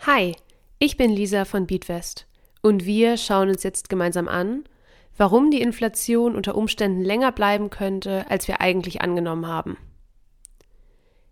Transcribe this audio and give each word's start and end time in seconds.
Hi, 0.00 0.36
ich 0.78 0.96
bin 0.96 1.10
Lisa 1.10 1.44
von 1.44 1.66
Beatwest 1.66 2.26
und 2.62 2.86
wir 2.86 3.16
schauen 3.16 3.48
uns 3.48 3.62
jetzt 3.62 3.88
gemeinsam 3.88 4.28
an, 4.28 4.64
warum 5.16 5.50
die 5.50 5.60
Inflation 5.60 6.36
unter 6.36 6.54
Umständen 6.54 7.02
länger 7.02 7.32
bleiben 7.32 7.70
könnte, 7.70 8.24
als 8.30 8.48
wir 8.48 8.60
eigentlich 8.60 9.02
angenommen 9.02 9.46
haben. 9.46 9.76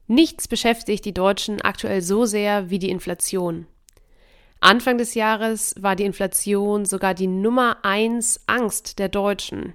Nichts 0.06 0.48
beschäftigt 0.48 1.04
die 1.04 1.14
Deutschen 1.14 1.62
aktuell 1.62 2.02
so 2.02 2.26
sehr 2.26 2.68
wie 2.68 2.78
die 2.78 2.90
Inflation. 2.90 3.66
Anfang 4.60 4.98
des 4.98 5.14
Jahres 5.14 5.74
war 5.78 5.96
die 5.96 6.04
Inflation 6.04 6.84
sogar 6.84 7.14
die 7.14 7.26
Nummer 7.26 7.78
eins 7.82 8.40
Angst 8.46 8.98
der 8.98 9.08
Deutschen. 9.08 9.72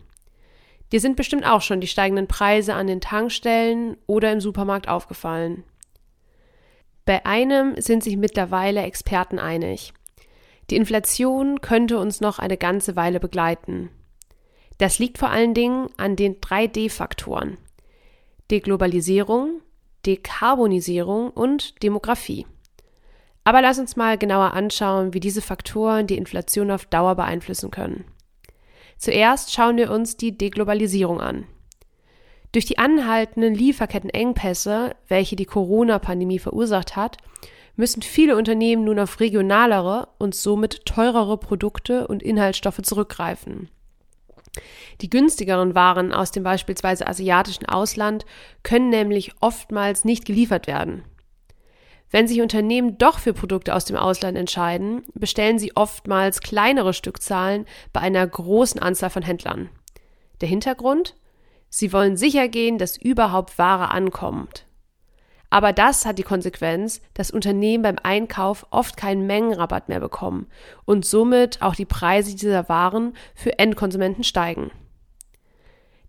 Dir 0.91 0.99
sind 0.99 1.16
bestimmt 1.16 1.45
auch 1.45 1.61
schon 1.61 1.81
die 1.81 1.88
steigenden 1.88 2.27
Preise 2.27 2.73
an 2.73 2.88
den 2.88 3.02
Tankstellen 3.02 3.97
oder 4.07 4.31
im 4.31 4.41
Supermarkt 4.41 4.88
aufgefallen. 4.88 5.63
Bei 7.09 7.25
einem 7.25 7.73
sind 7.81 8.03
sich 8.03 8.17
mittlerweile 8.17 8.83
Experten 8.83 9.39
einig. 9.39 9.93
Die 10.69 10.75
Inflation 10.75 11.59
könnte 11.59 11.97
uns 11.97 12.21
noch 12.21 12.38
eine 12.38 12.55
ganze 12.55 12.95
Weile 12.95 13.19
begleiten. 13.19 13.89
Das 14.77 14.99
liegt 14.99 15.17
vor 15.17 15.31
allen 15.31 15.55
Dingen 15.55 15.89
an 15.97 16.16
den 16.16 16.39
3D-Faktoren. 16.39 17.57
Deglobalisierung, 18.51 19.61
Dekarbonisierung 20.05 21.31
und 21.31 21.81
Demografie. 21.81 22.45
Aber 23.44 23.63
lass 23.63 23.79
uns 23.79 23.95
mal 23.95 24.19
genauer 24.19 24.53
anschauen, 24.53 25.11
wie 25.11 25.19
diese 25.19 25.41
Faktoren 25.41 26.05
die 26.05 26.16
Inflation 26.16 26.69
auf 26.69 26.85
Dauer 26.85 27.16
beeinflussen 27.16 27.71
können. 27.71 28.05
Zuerst 28.99 29.51
schauen 29.51 29.77
wir 29.77 29.89
uns 29.89 30.16
die 30.16 30.38
Deglobalisierung 30.38 31.19
an. 31.19 31.47
Durch 32.52 32.66
die 32.66 32.80
anhaltenden 32.80 33.53
Lieferkettenengpässe, 33.53 34.95
welche 35.08 35.36
die 35.36 35.45
Corona-Pandemie 35.45 36.39
verursacht 36.39 36.95
hat, 36.95 37.17
müssen 37.75 38.02
viele 38.02 38.36
Unternehmen 38.36 38.83
nun 38.83 39.00
auf 39.00 39.19
regionalere 39.19 40.09
und 40.17 40.36
somit 40.36 40.86
teurere 40.86 41.38
Produkte 41.38 42.08
und 42.08 42.23
Inhaltsstoffe 42.23 42.81
zurückgreifen. 42.81 43.69
Die 45.02 45.09
günstigeren 45.09 45.75
Waren 45.75 46.11
aus 46.11 46.31
dem 46.31 46.44
beispielsweise 46.44 47.08
asiatischen 47.08 47.67
Ausland 47.67 48.25
können 48.63 48.89
nämlich 48.89 49.31
oftmals 49.39 50.03
nicht 50.03 50.25
geliefert 50.25 50.67
werden. 50.67 51.03
Wenn 52.11 52.28
sich 52.28 52.41
Unternehmen 52.41 52.97
doch 52.97 53.19
für 53.19 53.34
Produkte 53.34 53.75
aus 53.75 53.86
dem 53.86 53.95
Ausland 53.95 54.36
entscheiden, 54.36 55.03
bestellen 55.13 55.59
sie 55.59 55.75
oftmals 55.75 56.41
kleinere 56.41 56.94
Stückzahlen 56.94 57.66
bei 57.94 58.02
einer 58.02 58.25
großen 58.25 58.81
Anzahl 58.81 59.11
von 59.11 59.22
Händlern. 59.22 59.69
Der 60.41 60.50
Hintergrund? 60.50 61.16
Sie 61.70 61.94
wollen 61.94 62.17
sicher 62.17 62.48
gehen, 62.48 62.78
dass 62.78 62.98
überhaupt 62.98 63.58
Ware 63.58 63.92
ankommt. 63.92 64.66
Aber 65.52 65.73
das 65.73 66.06
hat 66.06 66.20
die 66.20 66.23
Konsequenz, 66.23 67.02
dass 67.14 67.31
Unternehmen 67.31 67.81
beim 67.81 67.98
Einkauf 68.02 68.67
oft 68.70 68.98
keinen 68.98 69.25
Mengenrabatt 69.25 69.90
mehr 69.90 70.00
bekommen 70.00 70.47
und 70.86 71.06
somit 71.06 71.62
auch 71.62 71.75
die 71.75 71.86
Preise 71.86 72.36
dieser 72.36 72.70
Waren 72.70 73.14
für 73.34 73.58
Endkonsumenten 73.58 74.24
steigen. 74.24 74.72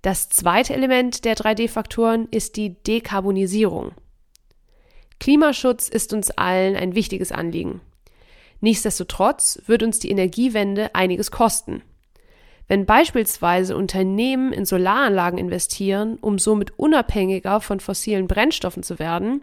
Das 0.03 0.28
zweite 0.28 0.75
Element 0.75 1.25
der 1.25 1.37
3D-Faktoren 1.37 2.28
ist 2.31 2.56
die 2.56 2.82
Dekarbonisierung. 2.82 3.93
Klimaschutz 5.19 5.88
ist 5.88 6.12
uns 6.15 6.31
allen 6.31 6.76
ein 6.76 6.94
wichtiges 6.94 7.32
Anliegen. 7.32 7.82
Nichtsdestotrotz 8.60 9.62
wird 9.66 9.82
uns 9.82 9.99
die 9.99 10.10
Energiewende 10.10 10.94
einiges 10.94 11.31
kosten. 11.31 11.82
Wenn 12.70 12.86
beispielsweise 12.86 13.76
Unternehmen 13.76 14.53
in 14.53 14.64
Solaranlagen 14.64 15.41
investieren, 15.41 16.19
um 16.20 16.38
somit 16.38 16.78
unabhängiger 16.78 17.60
von 17.60 17.81
fossilen 17.81 18.28
Brennstoffen 18.28 18.84
zu 18.84 19.00
werden, 19.00 19.42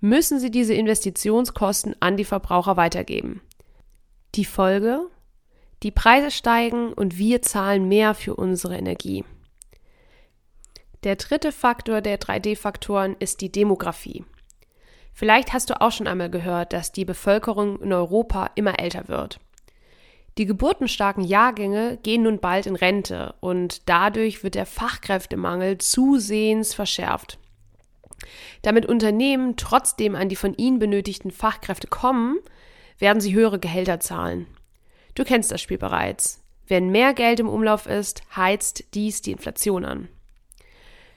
müssen 0.00 0.38
sie 0.38 0.52
diese 0.52 0.74
Investitionskosten 0.74 1.96
an 1.98 2.16
die 2.16 2.24
Verbraucher 2.24 2.76
weitergeben. 2.76 3.40
Die 4.36 4.44
Folge? 4.44 5.00
Die 5.82 5.90
Preise 5.90 6.30
steigen 6.30 6.92
und 6.92 7.18
wir 7.18 7.42
zahlen 7.42 7.88
mehr 7.88 8.14
für 8.14 8.36
unsere 8.36 8.76
Energie. 8.76 9.24
Der 11.02 11.16
dritte 11.16 11.50
Faktor 11.50 12.00
der 12.00 12.20
3D-Faktoren 12.20 13.16
ist 13.18 13.40
die 13.40 13.50
Demografie. 13.50 14.24
Vielleicht 15.12 15.52
hast 15.52 15.70
du 15.70 15.80
auch 15.80 15.90
schon 15.90 16.06
einmal 16.06 16.30
gehört, 16.30 16.72
dass 16.72 16.92
die 16.92 17.04
Bevölkerung 17.04 17.82
in 17.82 17.92
Europa 17.92 18.52
immer 18.54 18.78
älter 18.78 19.08
wird. 19.08 19.40
Die 20.38 20.46
geburtenstarken 20.46 21.24
Jahrgänge 21.24 21.98
gehen 22.04 22.22
nun 22.22 22.38
bald 22.38 22.66
in 22.66 22.76
Rente 22.76 23.34
und 23.40 23.88
dadurch 23.88 24.44
wird 24.44 24.54
der 24.54 24.66
Fachkräftemangel 24.66 25.78
zusehends 25.78 26.74
verschärft. 26.74 27.38
Damit 28.62 28.86
Unternehmen 28.86 29.56
trotzdem 29.56 30.14
an 30.14 30.28
die 30.28 30.36
von 30.36 30.54
ihnen 30.54 30.78
benötigten 30.78 31.32
Fachkräfte 31.32 31.88
kommen, 31.88 32.38
werden 33.00 33.20
sie 33.20 33.34
höhere 33.34 33.58
Gehälter 33.58 33.98
zahlen. 33.98 34.46
Du 35.16 35.24
kennst 35.24 35.50
das 35.50 35.60
Spiel 35.60 35.78
bereits. 35.78 36.40
Wenn 36.68 36.90
mehr 36.90 37.14
Geld 37.14 37.40
im 37.40 37.48
Umlauf 37.48 37.86
ist, 37.86 38.22
heizt 38.36 38.94
dies 38.94 39.22
die 39.22 39.32
Inflation 39.32 39.84
an. 39.84 40.08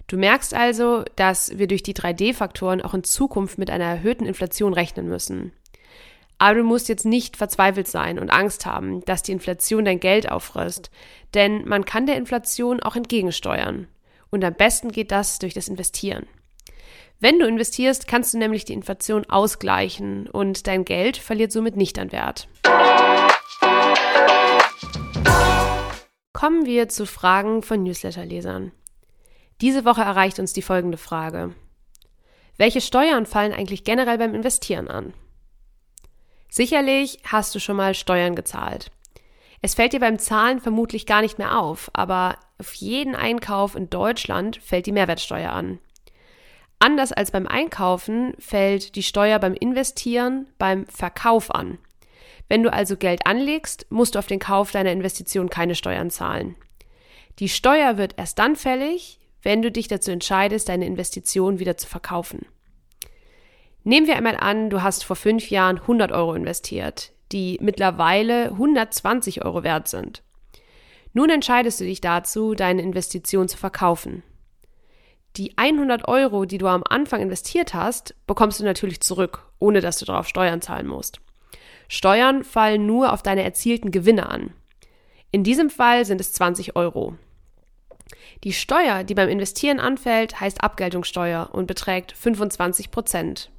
Du 0.07 0.17
merkst 0.17 0.55
also, 0.55 1.05
dass 1.15 1.57
wir 1.59 1.67
durch 1.67 1.83
die 1.83 1.93
3D-Faktoren 1.93 2.81
auch 2.81 2.95
in 2.95 3.03
Zukunft 3.03 3.59
mit 3.59 3.69
einer 3.69 3.85
erhöhten 3.85 4.25
Inflation 4.25 4.73
rechnen 4.73 5.07
müssen. 5.07 5.51
Aber 6.41 6.55
du 6.55 6.63
musst 6.63 6.89
jetzt 6.89 7.05
nicht 7.05 7.37
verzweifelt 7.37 7.87
sein 7.87 8.17
und 8.17 8.31
Angst 8.31 8.65
haben, 8.65 9.05
dass 9.05 9.21
die 9.21 9.31
Inflation 9.31 9.85
dein 9.85 9.99
Geld 9.99 10.31
auffrisst, 10.31 10.89
denn 11.35 11.67
man 11.67 11.85
kann 11.85 12.07
der 12.07 12.17
Inflation 12.17 12.79
auch 12.81 12.95
entgegensteuern. 12.95 13.87
Und 14.31 14.43
am 14.43 14.55
besten 14.55 14.91
geht 14.91 15.11
das 15.11 15.37
durch 15.37 15.53
das 15.53 15.67
Investieren. 15.67 16.25
Wenn 17.19 17.37
du 17.37 17.45
investierst, 17.45 18.07
kannst 18.07 18.33
du 18.33 18.39
nämlich 18.39 18.65
die 18.65 18.73
Inflation 18.73 19.29
ausgleichen 19.29 20.27
und 20.29 20.65
dein 20.65 20.83
Geld 20.83 21.17
verliert 21.17 21.51
somit 21.51 21.75
nicht 21.75 21.99
an 21.99 22.11
Wert. 22.11 22.47
Kommen 26.33 26.65
wir 26.65 26.89
zu 26.89 27.05
Fragen 27.05 27.61
von 27.61 27.83
Newsletterlesern. 27.83 28.71
Diese 29.61 29.85
Woche 29.85 30.01
erreicht 30.01 30.39
uns 30.39 30.53
die 30.53 30.63
folgende 30.63 30.97
Frage. 30.97 31.53
Welche 32.57 32.81
Steuern 32.81 33.27
fallen 33.27 33.53
eigentlich 33.53 33.83
generell 33.83 34.17
beim 34.17 34.33
Investieren 34.33 34.87
an? 34.87 35.13
Sicherlich 36.51 37.19
hast 37.23 37.55
du 37.55 37.59
schon 37.59 37.77
mal 37.77 37.95
Steuern 37.95 38.35
gezahlt. 38.35 38.91
Es 39.61 39.73
fällt 39.73 39.93
dir 39.93 40.01
beim 40.01 40.19
Zahlen 40.19 40.59
vermutlich 40.59 41.05
gar 41.05 41.21
nicht 41.21 41.37
mehr 41.37 41.57
auf, 41.57 41.89
aber 41.93 42.37
auf 42.59 42.73
jeden 42.73 43.15
Einkauf 43.15 43.73
in 43.73 43.89
Deutschland 43.89 44.57
fällt 44.57 44.85
die 44.85 44.91
Mehrwertsteuer 44.91 45.49
an. 45.49 45.79
Anders 46.77 47.13
als 47.13 47.31
beim 47.31 47.47
Einkaufen 47.47 48.33
fällt 48.37 48.95
die 48.95 49.03
Steuer 49.03 49.39
beim 49.39 49.53
Investieren 49.53 50.47
beim 50.57 50.85
Verkauf 50.87 51.55
an. 51.55 51.77
Wenn 52.49 52.63
du 52.63 52.73
also 52.73 52.97
Geld 52.97 53.25
anlegst, 53.25 53.85
musst 53.89 54.15
du 54.15 54.19
auf 54.19 54.27
den 54.27 54.39
Kauf 54.39 54.71
deiner 54.71 54.91
Investition 54.91 55.49
keine 55.49 55.75
Steuern 55.75 56.09
zahlen. 56.09 56.55
Die 57.39 57.47
Steuer 57.47 57.97
wird 57.97 58.15
erst 58.17 58.39
dann 58.39 58.57
fällig, 58.57 59.19
wenn 59.41 59.61
du 59.61 59.71
dich 59.71 59.87
dazu 59.87 60.11
entscheidest, 60.11 60.67
deine 60.67 60.85
Investition 60.85 61.59
wieder 61.59 61.77
zu 61.77 61.87
verkaufen. 61.87 62.45
Nehmen 63.83 64.05
wir 64.05 64.15
einmal 64.15 64.37
an, 64.37 64.69
du 64.69 64.83
hast 64.83 65.03
vor 65.03 65.15
fünf 65.15 65.49
Jahren 65.49 65.79
100 65.79 66.11
Euro 66.11 66.33
investiert, 66.33 67.11
die 67.31 67.57
mittlerweile 67.61 68.51
120 68.51 69.43
Euro 69.43 69.63
wert 69.63 69.87
sind. 69.87 70.21
Nun 71.13 71.29
entscheidest 71.29 71.79
du 71.79 71.85
dich 71.85 71.99
dazu, 71.99 72.53
deine 72.53 72.83
Investition 72.83 73.47
zu 73.47 73.57
verkaufen. 73.57 74.23
Die 75.37 75.57
100 75.57 76.07
Euro, 76.07 76.45
die 76.45 76.57
du 76.57 76.67
am 76.67 76.83
Anfang 76.87 77.21
investiert 77.21 77.73
hast, 77.73 78.15
bekommst 78.27 78.59
du 78.59 78.63
natürlich 78.63 79.01
zurück, 79.01 79.47
ohne 79.59 79.81
dass 79.81 79.97
du 79.97 80.05
darauf 80.05 80.27
Steuern 80.27 80.61
zahlen 80.61 80.87
musst. 80.87 81.19
Steuern 81.87 82.43
fallen 82.43 82.85
nur 82.85 83.11
auf 83.11 83.23
deine 83.23 83.43
erzielten 83.43 83.91
Gewinne 83.91 84.29
an. 84.29 84.53
In 85.31 85.43
diesem 85.43 85.69
Fall 85.69 86.05
sind 86.05 86.21
es 86.21 86.33
20 86.33 86.75
Euro. 86.75 87.15
Die 88.43 88.53
Steuer, 88.53 89.03
die 89.03 89.15
beim 89.15 89.29
Investieren 89.29 89.79
anfällt, 89.79 90.39
heißt 90.39 90.63
Abgeltungssteuer 90.63 91.49
und 91.51 91.67
beträgt 91.67 92.11
25 92.11 92.91
Prozent. 92.91 93.49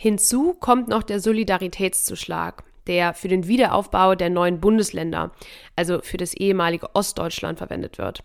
Hinzu 0.00 0.54
kommt 0.54 0.86
noch 0.86 1.02
der 1.02 1.18
Solidaritätszuschlag, 1.18 2.62
der 2.86 3.14
für 3.14 3.26
den 3.26 3.48
Wiederaufbau 3.48 4.14
der 4.14 4.30
neuen 4.30 4.60
Bundesländer, 4.60 5.32
also 5.74 6.00
für 6.02 6.18
das 6.18 6.34
ehemalige 6.34 6.94
Ostdeutschland, 6.94 7.58
verwendet 7.58 7.98
wird. 7.98 8.22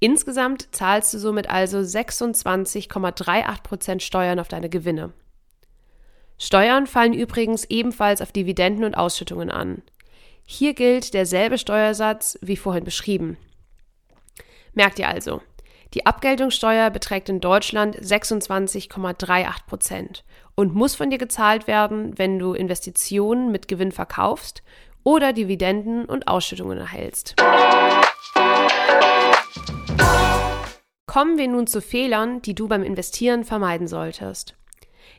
Insgesamt 0.00 0.74
zahlst 0.74 1.12
du 1.12 1.18
somit 1.18 1.50
also 1.50 1.76
26,38 1.76 3.62
Prozent 3.62 4.02
Steuern 4.02 4.40
auf 4.40 4.48
deine 4.48 4.70
Gewinne. 4.70 5.12
Steuern 6.38 6.86
fallen 6.86 7.12
übrigens 7.12 7.66
ebenfalls 7.66 8.22
auf 8.22 8.32
Dividenden 8.32 8.84
und 8.84 8.94
Ausschüttungen 8.94 9.50
an. 9.50 9.82
Hier 10.46 10.72
gilt 10.72 11.12
derselbe 11.12 11.58
Steuersatz 11.58 12.38
wie 12.40 12.56
vorhin 12.56 12.84
beschrieben. 12.84 13.36
Merkt 14.72 14.98
ihr 14.98 15.08
also, 15.08 15.42
die 15.94 16.06
Abgeltungssteuer 16.06 16.90
beträgt 16.90 17.28
in 17.28 17.40
Deutschland 17.40 17.96
26,38 17.96 19.66
Prozent 19.66 20.24
und 20.56 20.74
muss 20.74 20.96
von 20.96 21.08
dir 21.08 21.18
gezahlt 21.18 21.68
werden, 21.68 22.18
wenn 22.18 22.40
du 22.40 22.52
Investitionen 22.52 23.52
mit 23.52 23.68
Gewinn 23.68 23.92
verkaufst 23.92 24.64
oder 25.04 25.32
Dividenden 25.32 26.04
und 26.04 26.26
Ausschüttungen 26.26 26.78
erhältst. 26.78 27.36
Kommen 31.06 31.38
wir 31.38 31.46
nun 31.46 31.68
zu 31.68 31.80
Fehlern, 31.80 32.42
die 32.42 32.56
du 32.56 32.66
beim 32.66 32.82
Investieren 32.82 33.44
vermeiden 33.44 33.86
solltest. 33.86 34.56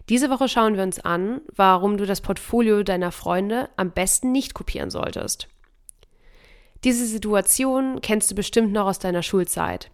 Diese 0.09 0.29
Woche 0.29 0.49
schauen 0.49 0.75
wir 0.75 0.83
uns 0.83 0.99
an, 0.99 1.39
warum 1.55 1.95
du 1.95 2.05
das 2.05 2.19
Portfolio 2.19 2.83
deiner 2.83 3.13
Freunde 3.13 3.69
am 3.77 3.91
besten 3.91 4.33
nicht 4.33 4.53
kopieren 4.53 4.89
solltest. 4.89 5.47
Diese 6.83 7.05
Situation 7.05 8.01
kennst 8.01 8.29
du 8.29 8.35
bestimmt 8.35 8.73
noch 8.73 8.87
aus 8.87 8.99
deiner 8.99 9.23
Schulzeit. 9.23 9.89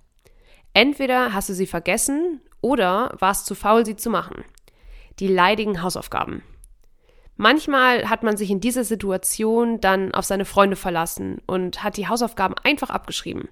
Entweder 0.74 1.34
hast 1.34 1.50
du 1.50 1.54
sie 1.54 1.68
vergessen 1.68 2.42
oder 2.62 3.16
warst 3.20 3.46
zu 3.46 3.56
faul, 3.56 3.86
sie 3.86 3.96
zu 3.96 4.10
machen. 4.10 4.46
Die 5.20 5.28
leidigen 5.28 5.82
Hausaufgaben. 5.82 6.44
Manchmal 7.36 8.10
hat 8.10 8.24
man 8.24 8.38
sich 8.38 8.52
in 8.52 8.60
dieser 8.60 8.84
Situation 8.84 9.82
dann 9.82 10.14
auf 10.14 10.26
seine 10.26 10.46
Freunde 10.46 10.76
verlassen 10.76 11.42
und 11.48 11.84
hat 11.84 11.98
die 11.98 12.08
Hausaufgaben 12.08 12.56
einfach 12.64 12.90
abgeschrieben. 12.90 13.50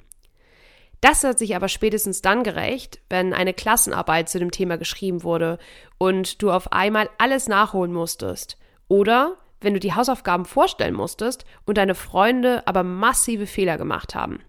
Das 1.02 1.24
hat 1.24 1.40
sich 1.40 1.56
aber 1.56 1.70
spätestens 1.70 2.22
dann 2.22 2.44
gerecht, 2.44 3.00
wenn 3.10 3.34
eine 3.34 3.54
Klassenarbeit 3.54 4.30
zu 4.30 4.38
dem 4.38 4.52
Thema 4.52 4.78
geschrieben 4.78 5.24
wurde 5.24 5.58
und 5.98 6.42
du 6.42 6.52
auf 6.52 6.74
einmal 6.74 7.10
alles 7.18 7.48
nachholen 7.48 7.94
musstest. 7.94 8.58
Oder 8.90 9.38
wenn 9.62 9.74
du 9.74 9.80
die 9.80 9.94
Hausaufgaben 9.94 10.46
vorstellen 10.46 10.94
musstest 10.94 11.46
und 11.66 11.78
deine 11.78 11.96
Freunde 11.96 12.68
aber 12.68 12.84
massive 12.84 13.48
Fehler 13.48 13.78
gemacht 13.78 14.14
haben. 14.14 14.42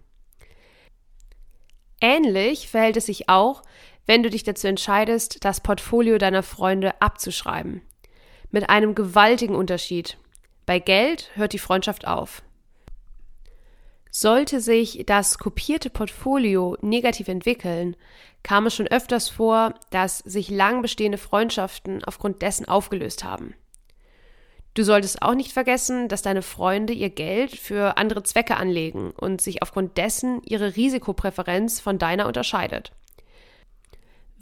Ähnlich 2.01 2.67
verhält 2.67 2.97
es 2.97 3.05
sich 3.05 3.29
auch, 3.29 3.61
wenn 4.07 4.23
du 4.23 4.29
dich 4.29 4.43
dazu 4.43 4.67
entscheidest, 4.67 5.45
das 5.45 5.61
Portfolio 5.61 6.17
deiner 6.17 6.43
Freunde 6.43 6.99
abzuschreiben. 6.99 7.81
Mit 8.49 8.69
einem 8.69 8.95
gewaltigen 8.95 9.55
Unterschied. 9.55 10.17
Bei 10.65 10.79
Geld 10.79 11.29
hört 11.35 11.53
die 11.53 11.59
Freundschaft 11.59 12.07
auf. 12.07 12.41
Sollte 14.09 14.59
sich 14.59 15.03
das 15.05 15.37
kopierte 15.37 15.89
Portfolio 15.89 16.75
negativ 16.81 17.29
entwickeln, 17.29 17.95
kam 18.43 18.65
es 18.65 18.75
schon 18.75 18.87
öfters 18.87 19.29
vor, 19.29 19.75
dass 19.91 20.17
sich 20.19 20.49
lang 20.49 20.81
bestehende 20.81 21.17
Freundschaften 21.17 22.03
aufgrund 22.03 22.41
dessen 22.41 22.67
aufgelöst 22.67 23.23
haben. 23.23 23.55
Du 24.73 24.83
solltest 24.83 25.21
auch 25.21 25.33
nicht 25.33 25.51
vergessen, 25.51 26.07
dass 26.07 26.21
deine 26.21 26.41
Freunde 26.41 26.93
ihr 26.93 27.09
Geld 27.09 27.51
für 27.51 27.97
andere 27.97 28.23
Zwecke 28.23 28.55
anlegen 28.55 29.11
und 29.11 29.41
sich 29.41 29.61
aufgrund 29.61 29.97
dessen 29.97 30.41
ihre 30.45 30.77
Risikopräferenz 30.77 31.81
von 31.81 31.97
deiner 31.97 32.27
unterscheidet. 32.27 32.93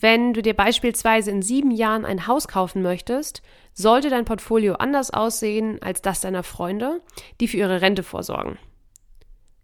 Wenn 0.02 0.34
du 0.34 0.42
dir 0.42 0.56
beispielsweise 0.56 1.32
in 1.32 1.42
sieben 1.42 1.72
Jahren 1.72 2.06
ein 2.06 2.28
Haus 2.28 2.48
kaufen 2.48 2.82
möchtest, 2.82 3.42
sollte 3.74 4.10
dein 4.10 4.24
Portfolio 4.24 4.76
anders 4.76 5.12
aussehen 5.12 5.82
als 5.82 6.02
das 6.02 6.22
deiner 6.22 6.44
Freunde, 6.44 7.02
die 7.42 7.48
für 7.48 7.58
ihre 7.58 7.82
Rente 7.82 8.04
vorsorgen. 8.04 8.58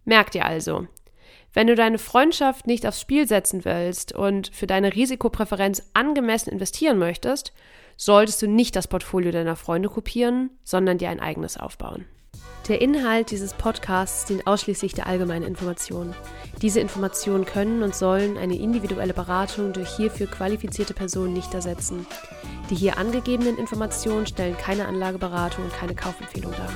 Merk 0.04 0.32
dir 0.32 0.46
also, 0.46 0.88
wenn 1.54 1.68
du 1.68 1.76
deine 1.76 2.00
Freundschaft 2.00 2.68
nicht 2.68 2.86
aufs 2.86 3.00
Spiel 3.00 3.28
setzen 3.28 3.64
willst 3.64 4.14
und 4.14 4.50
für 4.54 4.68
deine 4.68 4.94
Risikopräferenz 4.94 5.90
angemessen 5.94 6.50
investieren 6.50 6.98
möchtest, 6.98 7.54
solltest 7.98 8.42
du 8.42 8.48
nicht 8.48 8.76
das 8.76 8.88
Portfolio 8.88 9.32
deiner 9.32 9.56
Freunde 9.56 9.90
kopieren, 9.90 10.50
sondern 10.64 10.98
dir 10.98 11.10
ein 11.10 11.20
eigenes 11.20 11.58
aufbauen. 11.58 12.06
Der 12.68 12.82
Inhalt 12.82 13.30
dieses 13.30 13.54
Podcasts 13.54 14.26
dient 14.26 14.48
ausschließlich 14.48 14.96
der 14.96 15.06
allgemeinen 15.06 15.46
Information. 15.46 16.16
Diese 16.64 16.80
Informationen 16.80 17.46
können 17.46 17.84
und 17.84 17.94
sollen 17.94 18.40
eine 18.40 18.58
individuelle 18.58 19.14
Beratung 19.14 19.72
durch 19.72 19.96
hierfür 19.96 20.26
qualifizierte 20.26 20.96
Personen 20.96 21.34
nicht 21.34 21.54
ersetzen. 21.54 22.08
Die 22.72 22.76
hier 22.76 22.98
angegebenen 22.98 23.60
Informationen 23.60 24.26
stellen 24.26 24.58
keine 24.58 24.88
Anlageberatung 24.88 25.66
und 25.66 25.74
keine 25.74 25.94
Kaufempfehlung 25.94 26.54
dar. 26.54 26.74